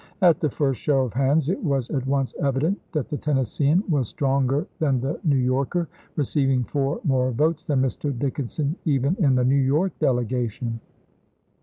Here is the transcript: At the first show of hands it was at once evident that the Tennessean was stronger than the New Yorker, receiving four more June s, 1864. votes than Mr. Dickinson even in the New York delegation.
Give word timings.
At 0.23 0.39
the 0.39 0.49
first 0.49 0.81
show 0.81 1.03
of 1.03 1.13
hands 1.13 1.47
it 1.47 1.63
was 1.63 1.91
at 1.91 2.07
once 2.07 2.33
evident 2.41 2.79
that 2.91 3.07
the 3.09 3.17
Tennessean 3.19 3.83
was 3.87 4.07
stronger 4.07 4.65
than 4.79 4.99
the 4.99 5.19
New 5.23 5.35
Yorker, 5.37 5.87
receiving 6.15 6.63
four 6.63 6.99
more 7.03 7.29
June 7.29 7.33
s, 7.35 7.49
1864. 7.69 7.77
votes 7.77 7.99
than 7.99 8.11
Mr. 8.11 8.19
Dickinson 8.19 8.75
even 8.83 9.15
in 9.23 9.35
the 9.35 9.45
New 9.45 9.63
York 9.63 9.91
delegation. 9.99 10.79